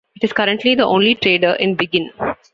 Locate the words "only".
0.87-1.13